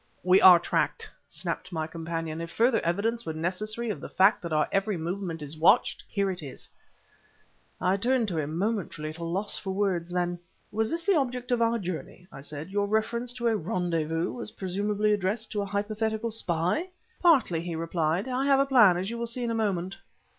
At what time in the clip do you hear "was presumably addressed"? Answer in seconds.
14.35-15.51